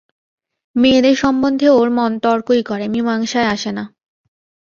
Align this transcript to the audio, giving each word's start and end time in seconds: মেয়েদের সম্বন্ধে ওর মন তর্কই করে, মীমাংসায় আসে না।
মেয়েদের 0.75 1.15
সম্বন্ধে 1.15 1.67
ওর 1.69 1.89
মন 1.89 2.11
তর্কই 2.19 2.61
করে, 2.63 2.85
মীমাংসায় 2.87 3.47
আসে 3.47 3.71
না। 3.71 3.83